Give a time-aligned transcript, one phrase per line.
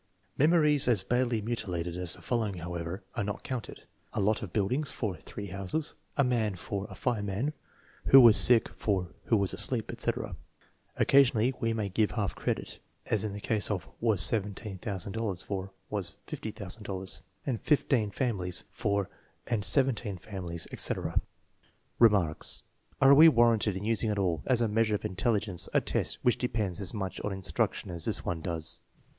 [0.35, 4.89] Memories as badly mutilated as the following, however, are not counted:" A lot of buildings
[4.91, 7.53] "for" three houses; ""a man" for" a fireman
[8.07, 10.35] ";"who was sick" for" who was asleep"; etc.
[10.97, 15.43] Occasionally we may give half credit, as in the case of" was seventeen thousand dollars"
[15.43, 19.07] for "was fifty thousand dollars ";"and fifteen families" for"
[19.51, 21.21] and seventeen families," etc.
[21.99, 22.63] Remarks.
[22.99, 26.39] Are we warranted in using at all as a measure of intelligence a test which
[26.39, 28.79] depends as much on instruc tion as this one does